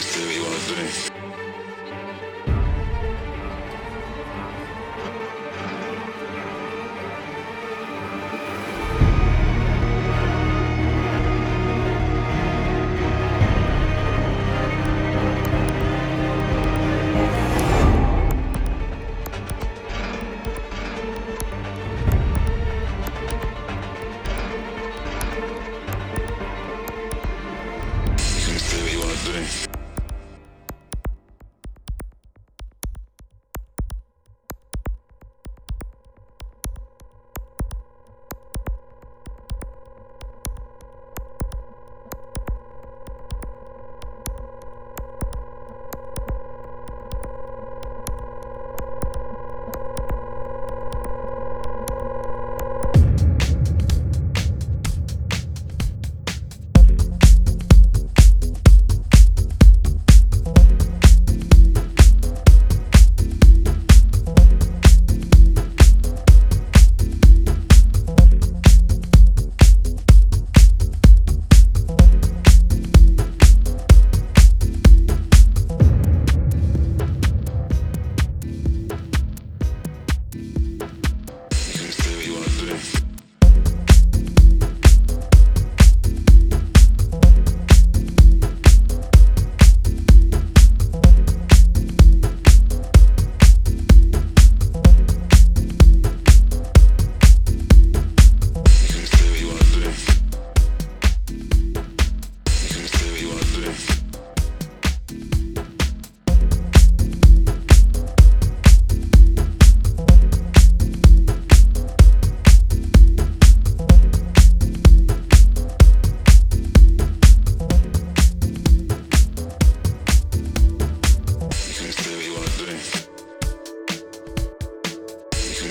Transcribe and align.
things 0.00 0.14
do 0.14 0.26
what 0.26 0.34
you 0.34 0.42
want 0.42 0.60
to 0.62 1.12
do. 1.12 1.17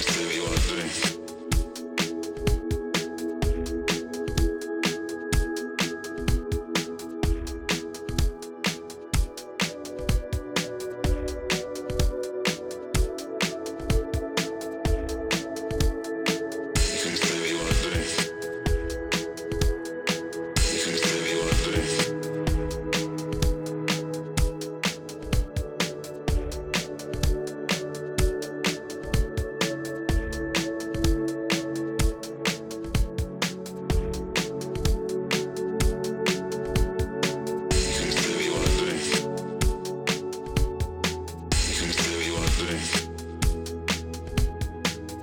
things 0.02 0.18
to 0.18 0.30
it. 0.30 0.37